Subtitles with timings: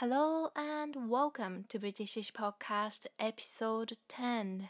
[0.00, 4.68] Hello and welcome to Britishish Podcast episode 10.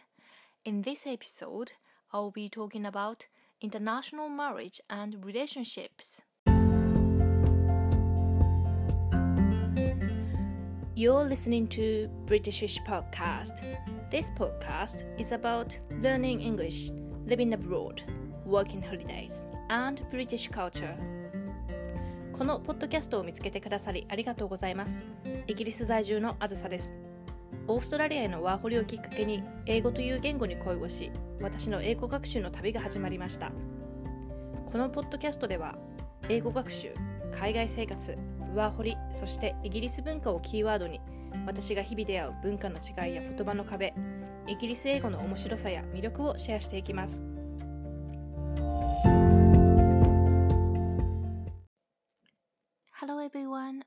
[0.65, 1.73] In this episode,
[2.13, 3.27] I'll be talking about
[3.61, 6.23] international marriage and relationships.
[10.95, 13.64] You're listening to Britishish Podcast.
[14.12, 16.90] This podcast is about learning English,
[17.24, 18.00] living abroad,
[18.45, 20.96] working holidays, and British culture.
[22.37, 25.03] このポッドキャストを見つけてくださりありがとうございます。
[25.46, 26.95] イギリス在住のあずさです。
[27.67, 33.53] オーストラリアへのワーホリをきっかけに英語という言語に恋をし、私の英語学習の旅が始まりました。
[34.67, 35.78] このポッドキャストでは、
[36.28, 36.92] 英語学習、
[37.33, 38.19] 海外生活、
[38.55, 41.00] ワーホリ、そしてイギリス文化をキーワードに、
[41.47, 43.95] 私が日々出会う文化の違いや言葉の壁、
[44.47, 47.36] イギリス英語の面白さや魅力をシェアしていきます。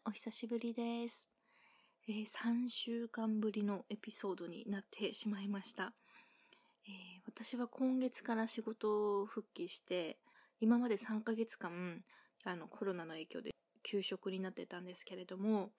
[0.09, 1.29] お久しぶりです、
[2.07, 5.93] えー、3週間ぶりのエピソードになってしまいました、
[6.87, 6.91] えー、
[7.27, 10.17] 私は今月から仕事を復帰して
[10.59, 12.01] 今まで3ヶ月間
[12.43, 13.51] あのコロナの影響で
[13.83, 15.69] 休職になってたんですけれども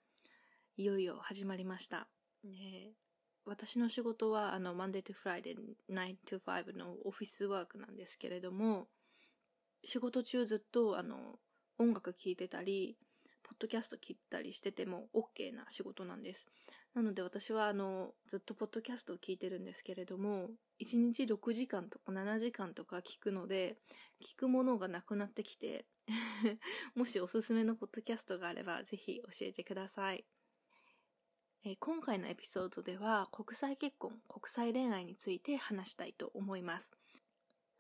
[0.77, 2.07] いよいよ始まりました、
[2.45, 2.93] ね、
[3.45, 5.57] 私の仕事はあの Monday to Friday
[5.91, 8.87] 9 to 5のオフィスワークなんですけれども
[9.85, 11.41] 仕事中ずっとあの
[11.81, 12.97] 音楽聴いてたり
[13.51, 16.49] ポッドキャスト切ったりしてても OK な仕事なんです。
[16.95, 23.77] なので私はあの、ずっとポッドキャストを聞いてるんですけれども、1日6時間とか7時間とか聞くので、
[24.25, 25.85] 聞くものがなくなってきて
[26.95, 30.25] もしおすすめのポッドキャストがあればぜひ教えてください。
[31.65, 36.93] えー、今回のエピソードでは国際結婚、国際恋愛について話したいと思います。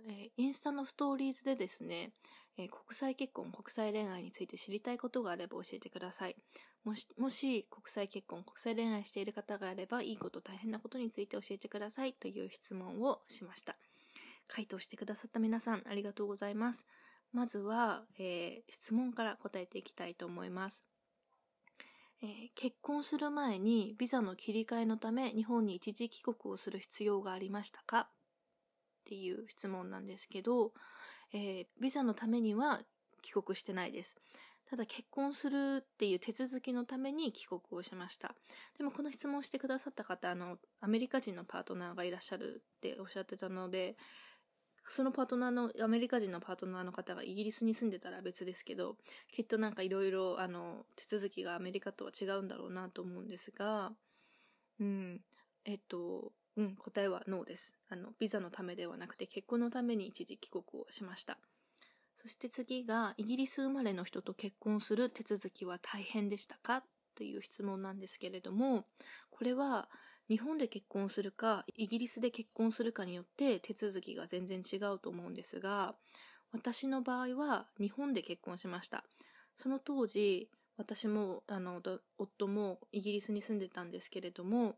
[0.02, 2.12] えー、インスタのストーリーズでですね、
[2.58, 6.36] えー、国際結婚、国際恋愛について知りたいことがあれば教えてください。
[6.84, 13.76] もし、もし国際結婚、国際恋愛している方があれば、いいこと、大変なことについて教えてくださいという質問をしました。
[14.48, 16.86] 回答してくださった皆さん、ありがとうございます。
[17.32, 20.84] まずは、えー、質問から答えていきたいと思います。
[22.22, 28.00] えー、結婚する前にビザの切り替えのため日本に一時帰国をする必要がありましたか？
[28.00, 28.08] っ
[29.04, 30.72] ていう質問なんですけど、
[31.32, 32.80] えー、ビザのためには
[33.22, 34.16] 帰国してないです。
[34.68, 38.36] ただ結婚するっていう手続きのために帰国をしました。
[38.78, 43.96] でもこの質問してくださった方、あの、アメリカ人のパートナーがいらっしゃるっておっしゃってたので、
[44.88, 48.96] そのパートナーの、アメリカ人のパートナーの方がイギリスに住んでたら別ですけど、
[49.32, 53.92] きっとなんかいろいろ、あの、手続きがアメリカとは違うんだろうなと思うんですが、
[54.78, 55.20] うん、
[55.64, 57.74] えっと、うん、答えはノーです。
[57.88, 61.38] あの、ビザのためではなくて結婚のために一時帰国をしました。
[62.16, 66.84] そして次が、イギリス生まれの人と結婚する手続きは大変でしたか？
[67.14, 68.84] という質問なんですけれども、
[69.30, 69.88] これは
[70.28, 75.94] 日本で結婚するか、イギリスで結婚するかによって手続きが全然違うと思うんですが、
[76.52, 79.02] 私の場合は日本で結婚しました。
[79.56, 81.80] その当時、私も、あの、
[82.18, 84.76] 夫もイギリスに住んでたんですけれども、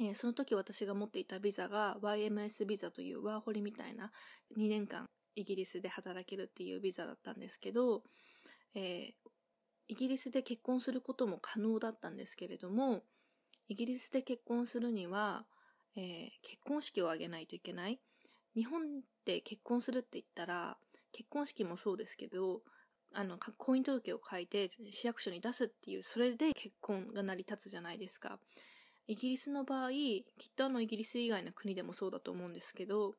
[0.00, 4.12] えー、その時私が持っていたビザが YMS ビザというワーホリみたいな
[4.56, 8.02] 2年間イギリスで働けるっていうビザだったんですけど、
[8.74, 9.12] えー、
[9.88, 13.02] イギリスで結婚することも可能だったんですけれども、
[13.68, 15.46] イギリスで結婚するには、
[15.96, 18.00] えー、結婚式を挙げないといけない。
[18.54, 18.82] 日本
[19.24, 20.76] で結婚するって言ったら、
[21.12, 22.62] 結婚式もそうですけど、
[23.14, 28.38] あの、婚姻届を書いて市役所に出すっていう、それで結婚が成り立つじゃないですか。
[29.08, 33.14] イギリスの場合、きっとあのイギリス以外の国でもそうだと思うんですけど、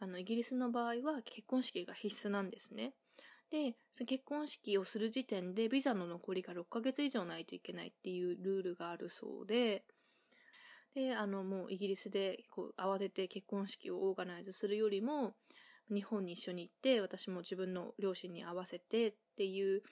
[0.00, 2.92] あのイギリスの場合は結婚式が必須なんですね。
[3.48, 9.84] で、その結婚式をする時点でビザの残りが6ヶ月以上ないといけないっていうルールがあるそうで、
[10.94, 15.34] で、あのもうイギリスでこう慌てて結婚式をオーガナイズするよりも、
[15.88, 19.82] 日本に一緒に行って、私も自分の両親に合わせてっていう、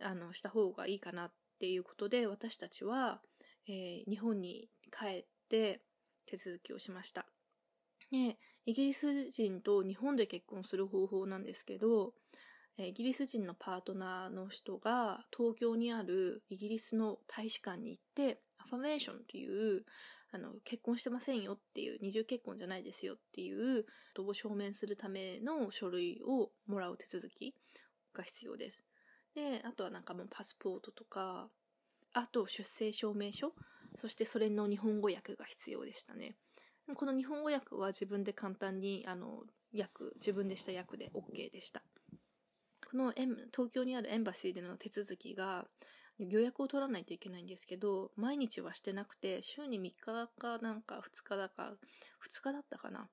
[0.00, 3.20] あの、した方がいいかなっていうことで、私たちは、
[3.70, 5.80] えー、日本に帰って
[6.26, 7.24] 手続きをしました。
[8.10, 8.36] で、
[8.66, 12.12] イギリス人と日本で結婚する方法なんですけど、
[12.76, 19.84] イギリス人のパートナーの人が東京にあるイギリスの大使館に行って、アファメーションという、
[20.32, 23.84] あの、結婚してませんよっていう、二重結婚じゃないですよっていう、
[24.18, 27.54] を証明するための書類をもらう手続き
[28.14, 28.84] が必要です。
[29.34, 31.48] で、あとはなんかもうパスポートとか、
[32.12, 33.52] あと出生証明書、
[33.94, 36.36] そしてそれの日本語訳が必要でしたね。
[36.94, 41.82] この日本語訳は自分で簡単に、あの、訳、自分でした訳で OK でした。
[42.90, 45.68] この東京にあるエンバシーでの手続きが、
[46.18, 51.72] 予約を取らないといけないんですけど、毎日はしてなくて、週に3日かなんか2日だか、
[52.20, 53.08] 2日だったかな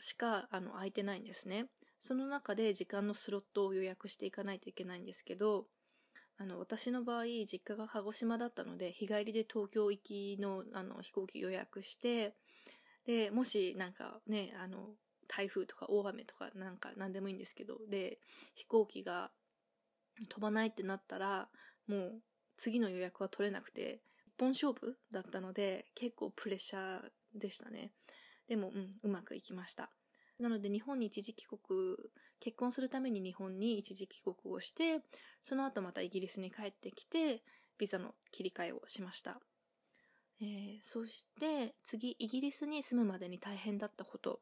[0.00, 1.66] しか、あの、空いてないんですね。
[2.00, 5.66] その中で時間のスロットを予約していかないといけないんですけど、
[6.36, 12.34] あの、私の場合、実家が鹿児島だったので、日帰りで東京行きの、あの、飛行機予約して、
[13.06, 14.96] で、もし、なんかね、あの、
[15.28, 18.18] 台風とか大雨とかなんか何でもいいんですけど、で、
[18.54, 19.30] 飛行機が
[20.28, 21.48] 飛ばないってなったら、
[21.86, 22.22] もう
[22.56, 27.92] 次の予約は取れなくて、一本勝負だったので、結構プレッシャーでしたね。
[28.48, 29.90] でも、うん、うまくいきました。
[30.38, 31.58] なので日本に一時帰国、
[32.40, 35.00] 結婚するために日本に一時帰国をして、
[35.40, 37.42] その後またイギリスに帰ってきて、
[37.78, 39.40] ビザの切り替えをしました。
[40.40, 44.40] えー、そして次、イギリスに住むまでに大変だったこと。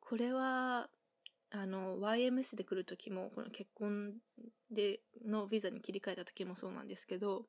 [0.00, 0.88] これは、
[1.50, 4.14] あの、YMS で来る時も、この結婚
[4.70, 7.46] でのビザに切り替えた時もそうなんですけど、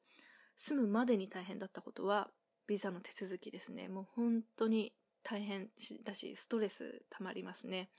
[0.57, 2.29] 住むまでに大変だったことは、
[2.67, 3.87] ビザの手続きですね。
[3.87, 4.93] もう本当に
[5.27, 5.69] 大変
[6.03, 7.89] だし、ストレス溜まりますね。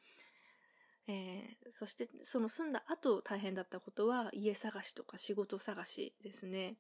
[1.09, 6.77] えー、そしてその住んだ後大変だったことは家探しとか仕事探しですね。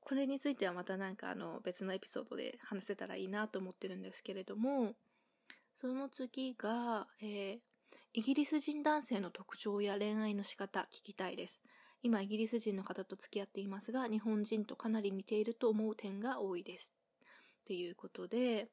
[0.00, 4.94] これについてはまたなんかあの別のエピソードで話せたらいいなと思ってるんですけれども、
[5.76, 7.58] その次が、えー、
[8.14, 11.62] イギリス人男性の特徴や恋愛の仕方聞きたいです。
[12.02, 16.92] 今イギリス人の方と付き合っていますが、日本人とかなり似ていると思う点が多いです。
[17.62, 18.68] っていうことで、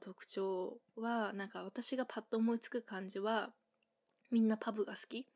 [0.00, 3.50] 特徴は、なんか私がパッと思いつく感じは、
[4.30, 5.26] みんなパブが好き。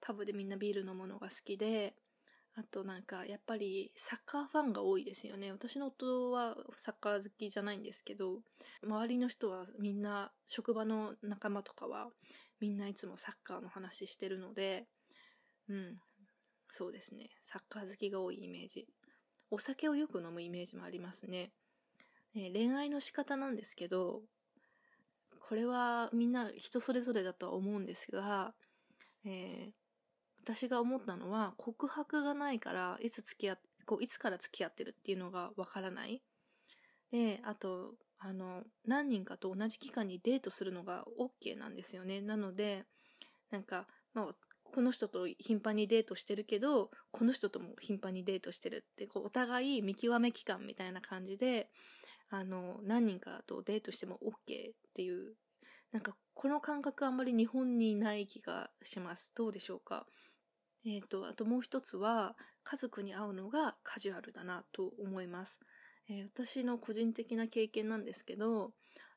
[0.00, 1.94] パブでみんなビール飲むのが好きで、
[2.56, 5.52] あとなんかやっぱりサッカーファンが多いですよね。
[5.52, 8.40] 私の夫はサッカー好きじゃないんですけど、
[8.82, 12.08] 周りの人はみんな、職場の仲間とかは
[12.58, 14.86] みんないつもサッカーの話してるので、
[15.68, 15.96] うん、
[16.68, 17.30] そうですね。
[17.40, 18.88] サッカー好きが多いイメージ。
[19.50, 21.52] お酒をよく飲むイメージもありますね。
[22.34, 24.22] えー、恋愛の仕方なんですけど、
[25.48, 28.54] これはみんな人それぞれだとは思うんですが、
[29.24, 29.70] えー、
[30.42, 36.22] 私が思ったのは告白がないからいつ付き合こういつから付き合ってるっていうのがわからない。
[37.10, 42.20] で、あと、あの、何人かと同じ期間にデートするのが OK なんですよね。
[42.20, 42.84] なので、
[43.50, 44.34] なんか、まあ、
[44.72, 51.68] この人と頻繁にデートしてるけど、この人とも頻繁にデートしてるって、こう、お互い見極め期間みたいな感じで、
[52.30, 55.34] あの、何人かとデートしても OK っていう、
[55.92, 59.32] なんかこの感覚あんまり日本にない気がします。
[59.36, 60.06] どうでしょうか？
[60.86, 65.60] えっ、ー、と、あともう一つは、家族に会うのがカジュアルだなと思います。
[66.08, 68.72] えー、私の個人的な経験なんですけど、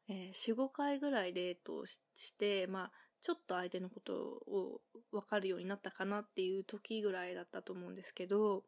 [0.10, 2.02] えー、4、5回ぐらいデートし
[2.38, 4.82] て、まあ、ちょっと相手のことを
[5.12, 8.64] 分かるようになったかなっていう時ぐらいだったと思うんですけど、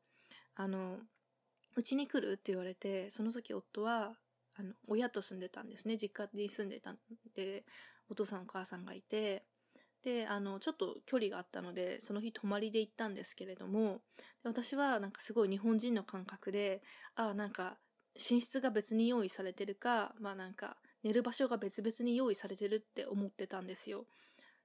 [0.56, 1.00] あの、
[1.75, 4.15] うちに来るって言われて、その時夫は、
[4.56, 5.98] あの、親と住んでたんですね。
[5.98, 6.98] 実家に住んでたん
[7.36, 7.66] で、
[8.10, 9.46] お父さんお母さんがいて、
[10.04, 14.02] で、あの、ちょっと距離があったので、その日泊まりで行ったんですけれども、
[14.44, 16.84] 私はなんかすごい日本人の感覚で、
[17.16, 17.80] ああ、なんか、
[18.16, 24.06] 寝室が別に用意されてるか、まあなんか、寝る場所が別々に用意されてるって思ってたんですよ。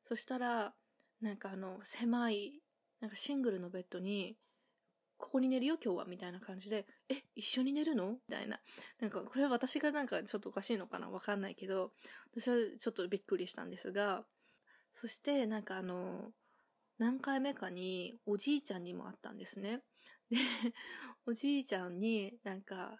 [0.02, 0.74] そしたら、
[1.20, 2.62] なんかあの、狭い、
[3.00, 4.36] なんかシングルのベッドに、
[5.20, 8.12] ここに寝るよ今日はみたいな感じで、え、一緒に寝るの？
[8.12, 8.58] みたいな。
[9.00, 11.92] なんか、これ私がなんかちょっとおかしいのかなわかんないけど、
[12.34, 14.24] 私はちょっとびっくりしたんですが、
[14.92, 16.32] そしてなんかあの、
[16.98, 19.82] 何回目かにおじいちゃんにも会ったんですね。
[20.30, 20.38] で、
[21.26, 22.98] おじいちゃんになんか、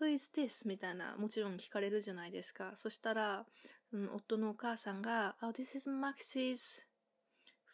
[0.00, 0.68] Who is this?
[0.68, 2.76] みたいな、もちろん聞かれるじゃないですか。
[2.76, 3.44] そしたら、
[3.92, 6.86] うん、夫のお母さんが、Oh, this is Max's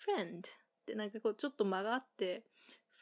[0.06, 0.42] friend っ
[0.86, 2.44] てなんかこうちょっと間があって、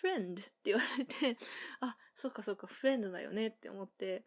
[0.00, 1.36] フレンドって言われて、
[1.80, 4.24] あ、そっかそっか、フレンドだよねって思って、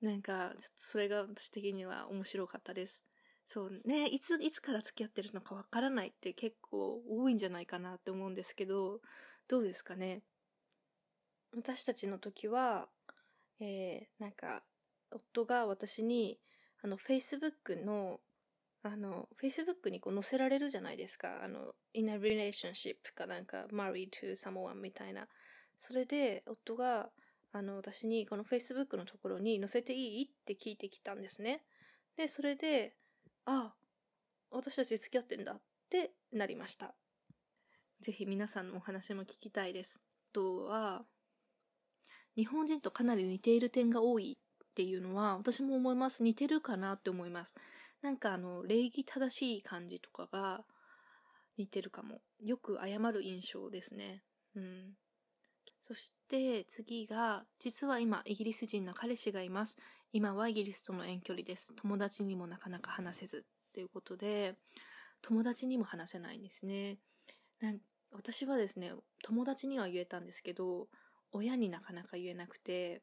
[0.00, 3.02] なんか、ちょっとそれが私的には面白かったです。
[3.44, 9.00] そうね、いつ、いつから付き合ってるのかわからないって結構多いんじゃないかなって思うんですけど、
[9.48, 10.22] どうですかね？
[11.52, 12.88] 私たちの時は、
[13.58, 14.64] えー、なんか、
[15.10, 16.38] 夫が私に、
[16.82, 18.20] あの、Facebook の
[18.82, 21.42] あの、Facebook にこう載せられるじゃないですか。
[21.42, 25.28] あの、in a relationship かなんか married to someone みたいな。
[25.80, 27.10] それで、夫が、
[27.52, 30.24] あの、私にこの Facebook のところに載せていい？
[30.24, 31.64] って聞いてきたんですね。
[32.16, 32.96] で、それで、
[33.46, 33.74] あ、
[34.50, 36.94] 私たち付き合ってんだってなりました。
[38.00, 40.00] ぜひ皆さんのお話も聞きたいです。
[40.32, 41.04] とは、
[42.36, 46.22] 日本人とかなり似ている点が多いっていうのは私も思います。
[46.22, 47.56] 似てるかなって思います。
[48.02, 50.64] なんかあの、礼儀正しい感じとかが
[51.56, 52.20] 似てるかも。
[52.40, 54.22] よく謝る印象ですね。
[54.54, 54.96] うん。
[55.80, 59.76] そして次が、実は今イギリス人の彼氏がいます。
[60.12, 61.74] 今はイギリスとの遠距離です。
[61.76, 64.56] 友達にもなかなか話せずっていうことで、
[65.22, 66.98] 友達にも話せないんですね。
[67.60, 67.80] なん
[68.12, 70.88] 私はですね、友達には言えたんですけど、
[71.32, 73.02] 親になかなか言えなくて、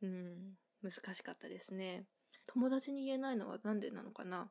[0.00, 2.06] うん、難しかったですね。
[2.46, 4.50] 友達に言えないのはなんでなのかな？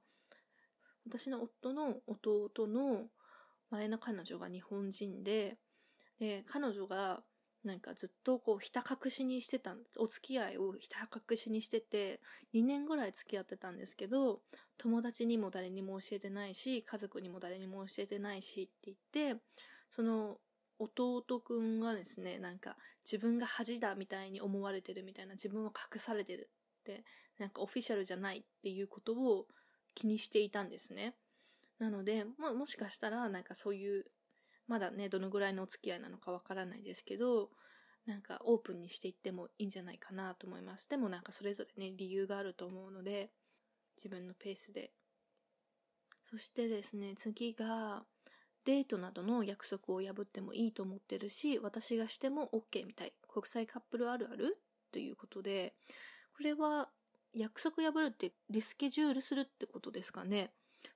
[1.05, 3.07] 私の夫の弟の
[3.69, 5.57] 前の彼女が日本人で、
[6.19, 7.24] で、彼女が
[7.63, 12.22] なんかずっとこうひた隠しにしてたお付き合いをひた隠しにしてて
[12.53, 14.41] 2年ぐらい付き合ってたんですけど
[14.77, 19.41] 友達にも誰にも教えてないし家族にも誰にも教えてないしって言って
[19.89, 20.38] その
[20.79, 26.50] 弟くんがですねなんか自分が恥だみたいに思われてるみたいな自分は隠されてる。
[27.39, 29.48] なんかオフィシャルじゃないっていうことを
[29.96, 31.15] 気にしていたんですね
[31.79, 34.06] なのでももしかしたらなんかそういう
[34.67, 37.50] まだね、どのぐらいのお付き合いなのかわからないですけど、
[38.06, 40.89] なんかオープンにしていってもいいんじゃないかなと思います。
[40.89, 43.32] でもなんかそれぞれね、理由があると思うので、
[43.96, 44.91] 自分のペースで。
[46.25, 48.03] そしてですね、次が、
[48.65, 53.13] デートなどの約束を破ってもいいと思ってるし、私がしても OK みたい。
[53.29, 54.58] 国際カップルあるある
[54.91, 55.74] ということで、
[56.38, 56.88] これは
[57.34, 60.51] 約束破るってリスケジュールするってことですかね。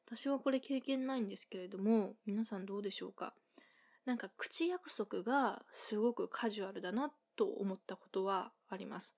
[0.05, 3.33] 私はこれ経験ないんですけれども、皆さんどうでしょうか
[4.05, 9.15] なんか口約束がすごくカジュアルだなと思ったことはあります。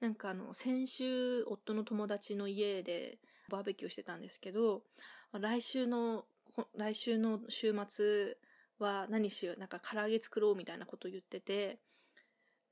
[0.00, 3.18] なんかあの、先週夫の友達の家で
[3.50, 4.82] バーベキューしてたんですけど、
[5.32, 6.24] 来週の、
[6.74, 8.38] 来週の週末
[8.78, 11.80] は何しよう、なんか唐揚げ作ろうみたいなこと言ってて、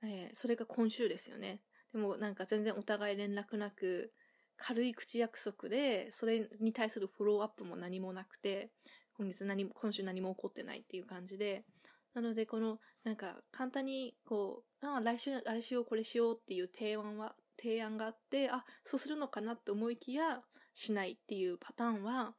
[0.02, 1.60] えー、それが今週ですよね。
[1.94, 4.12] でもなんか全然お互い連絡なく、
[4.56, 8.72] 軽い口約束で、それに対するフォローアップも何もなくて、
[9.16, 11.64] 今月何も、今週何も起こってないっていう感じで、
[12.12, 20.42] なのでこの、なんか簡単にこう、あ来週あれしようこれしようっていう提案は、提案があって、あ、そうするのかなって思いきや、
[20.74, 22.34] しないっていうパターンは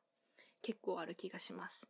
[0.62, 1.90] 結構ある気がします。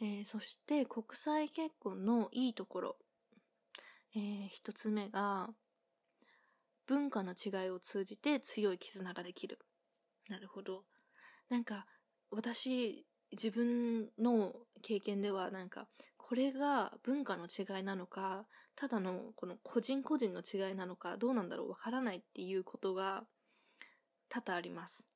[0.00, 2.96] えー、そして国際結婚のいいところ。
[4.16, 5.50] えー、一つ目が、
[6.86, 9.58] 文化の違いを通じて強い絆ができる。
[10.28, 10.84] なるほど。
[11.48, 11.86] なんか、
[12.30, 23.24] 私、自分の経験ではなんか、これが文化の違いなのか、ただのこの個人個人の違いなのか、どうなんだろうわからないっていうことが
[24.28, 25.06] 多々あります。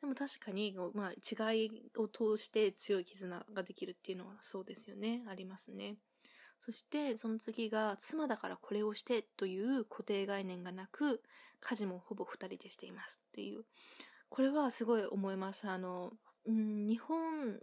[0.00, 5.24] でも確かに、まあ、違いを通して強い絆ができるっていうのはそうですよね。
[5.28, 5.96] ありますね。
[6.58, 11.22] そしてその次が妻だからこれをしてという固定概念がなく
[11.60, 13.64] 家事もほぼ二人でしていますっていう。
[14.28, 15.68] これはすごい思います。
[15.68, 16.12] あの
[16.46, 17.58] うん、日本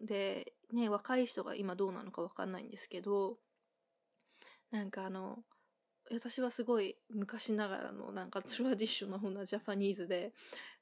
[0.00, 3.38] でね、若い人が今どうなのかわかんないんですけど、
[4.70, 5.38] なんかあの、
[6.10, 10.32] 私はすごい昔ながらのなんかトラディショナルなジャパニーズで、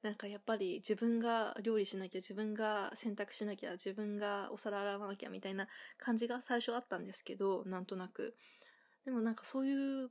[0.02, 5.66] なんかやっぱり自分が料理しなきゃ、自分が洗濯しなきゃ、自分がお皿洗わなきゃみたいな
[5.98, 8.36] 感じが最初あったんですけど、なんとなく。
[9.04, 10.10] でもなんかそういう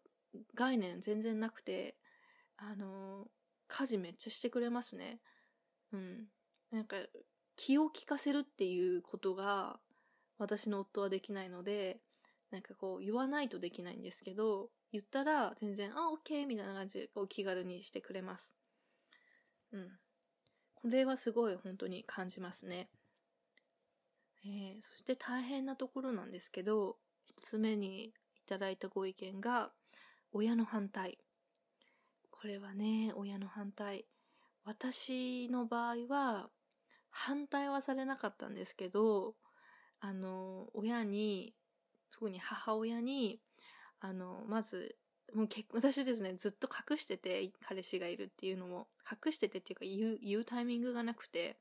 [0.55, 1.96] 概念全然なくて、
[2.58, 3.27] あの、
[3.67, 5.20] 家事めっちゃしてくれますね。
[5.91, 6.27] うん。
[6.72, 6.98] なんか
[7.55, 9.79] 気を利かせるっていうことが
[10.39, 12.00] 私の夫はできないので、
[12.50, 18.55] なんかこう言わないとできないんですけど、言ったら全然、あ、オッケーみたいな感じでこう気軽にしてくれます。
[19.71, 19.89] うん。
[20.75, 22.89] これはすごい本当に感じますね。
[24.45, 28.13] えー、そして大変なところなんですけど、一つ目にい
[28.45, 29.71] ただいたご意見が、
[30.31, 31.17] 親の反対。
[32.29, 34.05] これはね、親の反対。
[34.63, 36.50] 私の場合は、
[37.09, 39.33] 反対はされなかったんですけど、
[40.00, 41.55] あの、親に、
[42.12, 43.39] 特に母親に、
[44.03, 44.98] あの、まず、
[45.33, 51.57] もう結私ですね、ずっと隠してて、彼氏がいるっていうのも、隠しててっていうか言う、言うタイミングがなくて、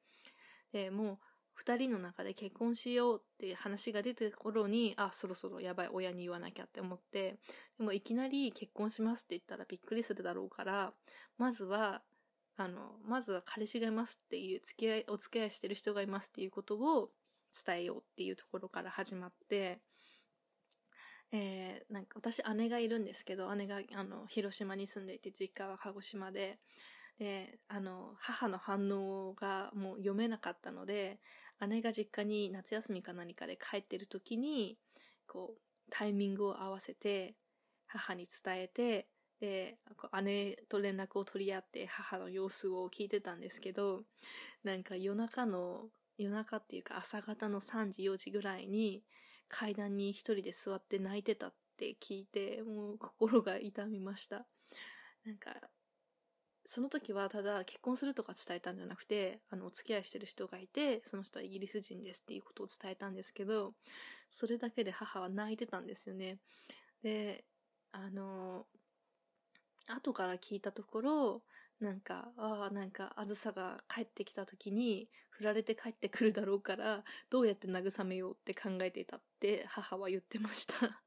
[0.72, 1.18] で、もう、
[1.54, 7.38] 二人の中で結婚しようって話が出てた頃に、あ、そろそろやばい、親に言わなきゃって思って、
[7.78, 10.92] でもいきなり結婚しますって言ったらびっくりするだろうから、
[11.38, 12.02] まずは
[12.56, 17.10] あの、まずは彼氏がいますっていう、付き合い、お付き合いしてる人がいますっていうことを
[17.66, 19.80] 伝えようっていうところから始まって、
[21.32, 26.58] えー、なんか私姉がいるんですけど、姉があの、広島に住んでいて、実家は鹿児島で、
[27.18, 31.20] で、あの、母の反応がもう読めなかったので、
[31.66, 34.76] 姉が実家に夏休みか何かで帰ってる時に、
[35.26, 35.60] こう、
[35.90, 37.34] タイミングを合わせて、
[37.86, 39.08] 母に伝えて、
[39.40, 39.78] で、
[40.22, 44.02] 姉と連絡を取り合って母の様子を聞いてたんですけど、
[44.64, 49.02] なんか夜中の、夜中っていうか朝方の3時4時ぐらいに、
[49.52, 54.46] 階段に一人で座って泣いてたって聞いて、もう心が痛みました。
[55.24, 55.70] なんか、
[56.64, 63.74] その時はただ結婚するとか伝えたんじゃなくて、あの、お付き合いしてる人がいて、その人はイギリス人ですっていうことを伝えたんですけど、
[64.30, 66.38] それだけで母は泣いてたんですよね。
[67.02, 67.44] で、
[67.92, 68.66] あの、
[69.86, 71.42] 後から聞いたところ、
[71.80, 81.02] なんか、ああ、なんか、あずさが帰ってきた時に、振られて帰ってくるだろうから、どうやって慰めようって考えていたって母は言ってました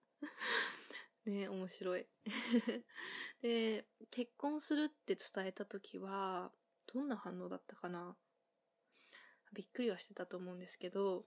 [1.25, 2.05] ね面白い
[3.41, 6.51] で、結婚するって伝えた時は、
[6.91, 8.17] どんな反応だったかな？
[9.53, 11.25] びっくりはしてたと思うんですけど、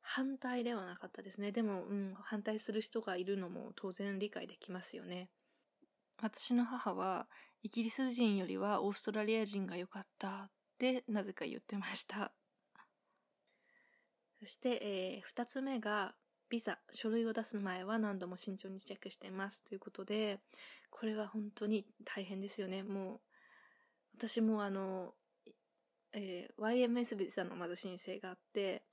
[0.00, 1.52] 反対ではなかったですね。
[1.52, 5.30] でも、うん、反対する人がいるのも当然理解できますよね。
[6.18, 7.28] 私の母は、
[7.62, 12.32] イギリス人よりはオーストラリア人が良かったってなぜか言ってました。
[14.40, 16.14] そして、えー、二つ目が、
[16.50, 20.40] ビザ、書類を出す前は何度も慎重にチェックしていますということで、
[20.90, 22.82] これは本当に大変ですよね。
[22.82, 23.20] もう、
[24.16, 25.14] 私もあの、
[26.12, 28.84] えー、YMS ビザのまず申請があって、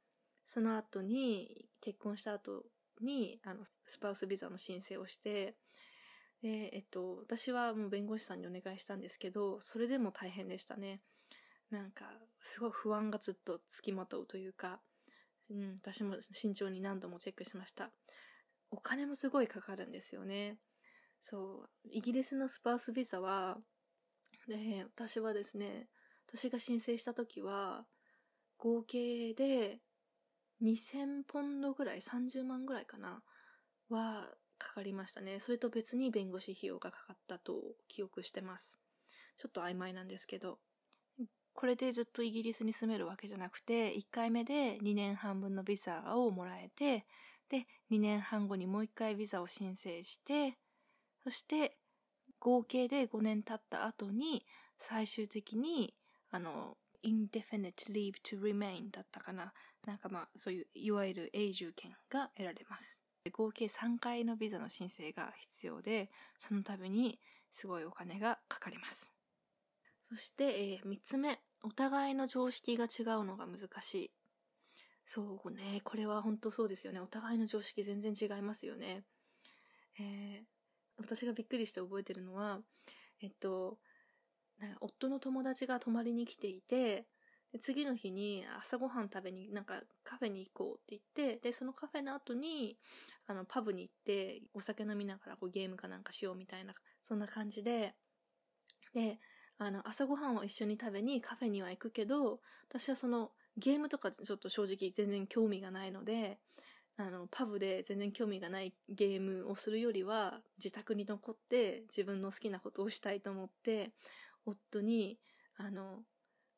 [0.45, 2.65] その後に、結婚した後
[3.01, 5.55] に、あの、スパウスビザの申請をして、
[6.41, 11.01] で、えっと、私はもう弁護士さんにお願いしたんですけど、それでも大変でしたね。
[11.69, 14.81] なんか、すごい不安がずっとつきまとうというか、
[15.51, 17.91] うん、私も慎重に何度もチェックしました。
[18.71, 20.57] お金もすごいかかるんですよね。
[21.19, 23.57] そう、イギリスのスパウスビザは、
[24.47, 25.89] で、私はですね、
[26.27, 27.85] 私が申請した時は、
[28.57, 29.81] 合計で
[30.61, 33.21] 2000ポンドぐらい、30万ぐらいかな、
[33.89, 35.39] はかかりましたね。
[35.41, 38.79] それと別に弁護士費用がかかったと記憶してます。
[39.35, 40.59] ちょっと曖昧なんですけど。
[41.61, 47.05] これでずっとイギリスに住めるわけじゃなくて、1回目で2年半分のビザをもらえて、
[47.49, 50.57] で、2年半後にもう1回ビザを申請して、
[51.23, 51.77] そして
[52.39, 54.43] 合計で5年経った後に
[54.79, 55.93] 最終的に、
[56.31, 59.53] あの、indefinite leave to remain だったかな。
[59.85, 62.99] なんかまあ、そういう、いわゆる永住権が得られます。
[63.31, 67.19] 合計3回のビザの申請が必要で、その度に
[67.51, 69.13] すごいお金がかかります。
[70.09, 71.39] そして、えー、3つ目。
[71.63, 74.11] お互いの常識が違うのが難しい。
[75.05, 75.81] そうね。
[75.83, 76.99] これは本当そうですよね。
[76.99, 79.03] お互いの常識全然違いますよね。
[79.99, 80.43] えー、
[80.97, 82.59] 私がびっくりして覚えてるのは、
[83.21, 83.77] えっと、
[84.59, 87.07] なんか夫の友達が泊まりに来ていて、
[87.51, 92.77] で次の日に朝ごはん食べに、なんかカフェに行こうって言って、で、そのカフェの後に、
[93.27, 97.93] あの、パブに行って、お酒飲みながらこうゲームかなんかしようみたいな、そんな感じで、
[98.93, 99.19] で、
[99.63, 106.39] あの、朝ごはんを一緒に食べにカフェには行くけど、私はその、ゲームとかちょっと正直全然興味がないので、
[106.97, 113.91] あの、パブで全然興味がないゲームをするよりは、自宅に残って自分の好きなことをしたいと思って、
[114.47, 115.19] 夫に、
[115.57, 115.99] あの、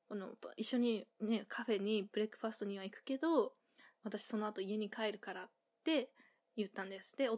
[0.08, 3.52] この、一緒にね、カフェにブレックファーストには行くけど、
[4.06, 5.50] 私その後家に帰るからっ
[5.84, 6.10] て
[6.56, 7.16] 言ったんです。
[7.18, 7.30] で、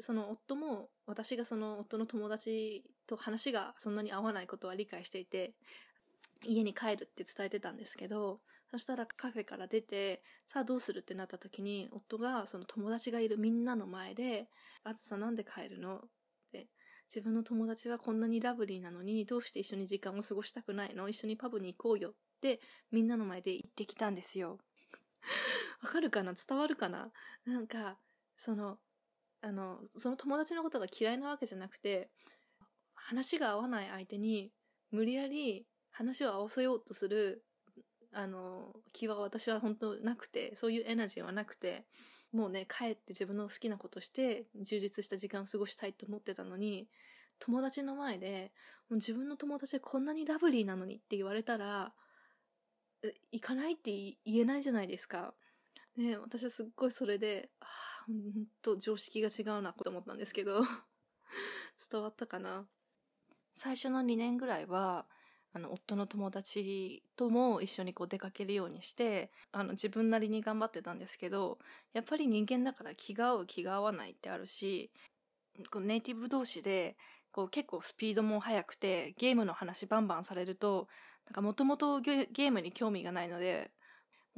[0.00, 5.54] その夫も、私がその夫の友達と話がそんなに合わないことは理解していて、
[6.44, 14.48] 家に帰るって伝えてたんですけど、そしたらカフェから出て、さあどうするってなった時に、夫がその友達がいるみんなの前で、
[14.84, 15.96] あずさなんで帰るの？
[15.96, 16.00] っ
[16.52, 16.68] て
[17.08, 21.08] 自分の友達はこんなにラブリーなのに、どうして一緒に時間を過ごしたくないの？
[21.08, 22.60] 一緒にパブに行こうよって、
[22.92, 24.58] みんなの前で言ってきたんですよ。
[25.82, 26.32] わかるかな？
[26.34, 27.10] 伝わるかな？
[27.44, 27.98] なんか、
[28.40, 28.78] その、
[29.42, 32.10] あの、その友達のことが嫌いなわけじゃなくて、
[32.94, 34.50] 話が合わない相手に、
[34.90, 37.44] 無理やり話を合わせようとする、
[38.12, 41.84] あの、気は私は本当なくて、そういうエナジーはなくて、
[42.32, 46.88] もうね、帰って自分の好きなことして、充実した時間を過ごしたいと思ってたのに、
[47.38, 48.52] 友達の前で、
[48.88, 51.92] もう自分の友達でこんなにラブリーなのにって言われたら、
[53.32, 53.90] 行かないって
[54.24, 55.34] 言えないじゃないですか。
[55.96, 57.66] ね、私はすっごいそれで、あ、
[58.06, 60.62] ほんと常識が違うなと思ったんですけど、
[61.90, 62.68] 伝わったかな？
[63.54, 65.06] 最初の2年ぐらいは、
[65.52, 71.58] あの、夫の友達とも一緒にこう出かけるようにして、あの、自分なりに頑張ってたんですけど、
[71.92, 74.92] やっぱり人間だから気が合う気が合わないってあるし、
[75.70, 76.96] こうネイティブ同士で、
[77.32, 80.88] こう結構スピードも速くて、ゲームの話バンバンされると、
[81.36, 83.72] もともとゲームに興味がないので、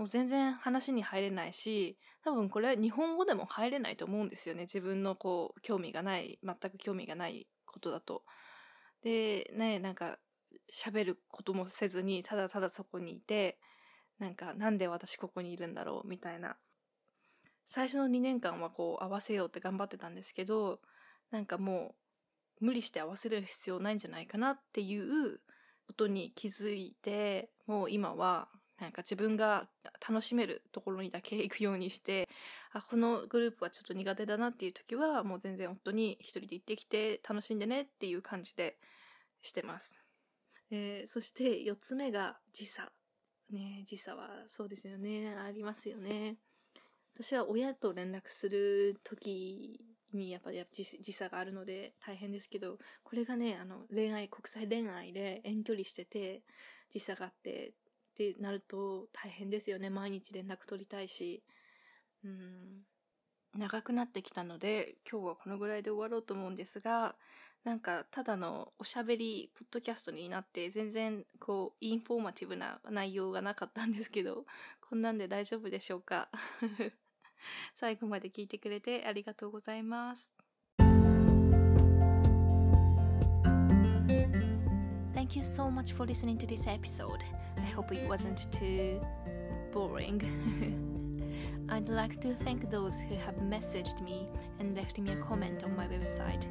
[0.03, 4.62] もう全然話に入れないし、多分これ日本語でも入れないと思うんですよね。
[4.62, 8.25] 自分のこう、興味がない、全く興味がないことだと。
[9.05, 10.19] で、ね、なんか
[10.73, 13.61] 喋ることもせずに、ただただそこにいて、
[14.19, 16.57] なんか、なんで私ここにいるんだろう、みたいな。
[17.69, 20.81] 最初の2年間はこう合わせようって頑張ってたんですけど
[21.31, 21.95] なんかも
[22.61, 25.41] う無理して合わせる必要ないんじゃないかなっていう
[25.87, 28.49] ことに気づいてもう今は
[28.83, 29.68] なんか自分が
[30.07, 32.29] 楽しめるところにだけ行くようにして
[32.73, 38.77] あこのグループはちょっと苦手だなっていう時はもう全然夫に一人で行ってきて楽しんでねっていう感じで
[39.40, 39.95] してます。
[40.73, 42.90] えー、そして4つ目が時差。
[43.53, 45.37] ね時差はそうですよね。
[45.37, 46.38] ありますよね。
[47.14, 49.81] 私は親と連絡する時
[50.12, 56.42] にやっぱり時差があるので大変ですけど、これがね、あの恋愛、国際恋愛で遠距離してて
[56.90, 57.73] 時差があって
[58.12, 59.90] ってなると大変ですよね。
[59.90, 61.42] 毎日連絡取りたいし。
[62.25, 62.83] うん。
[63.59, 67.16] 長くなってきたので、今日はこのぐらいで終わろうと思うんですが、
[67.64, 74.46] なんかただのおしゃべりポッドキャストになって全然こうインフォーマティブな内容がなかったんですけど
[74.81, 76.29] こんなんで大丈夫でしょうか？
[77.77, 80.35] 最後まで聞いてくれてありがとうございます
[85.14, 87.20] Thank you so much for listening to this episode.
[87.72, 89.00] I hope it wasn't too
[89.72, 90.20] boring.
[91.70, 94.28] I'd like to thank those who have messaged me
[94.61, 96.46] and left me a comment on my website.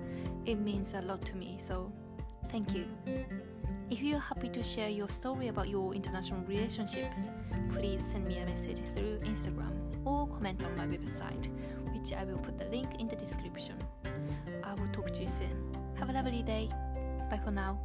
[0.47, 1.93] It means a lot to me, so
[2.49, 2.87] thank you.
[3.91, 7.29] If you're happy to share your story about your international relationships,
[7.71, 11.49] please send me a message through Instagram or comment on my website,
[11.93, 13.75] which I will put the link in the description.
[14.63, 15.75] I will talk to you soon.
[15.99, 16.67] Have a lovely day.
[17.29, 17.79] Bye for now.